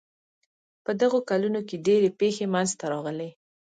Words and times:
په 0.83 0.91
دغو 1.01 1.19
کلونو 1.29 1.59
کې 1.67 1.83
ډېرې 1.87 2.09
پېښې 2.19 2.45
منځته 2.53 2.85
راغلې. 2.93 3.29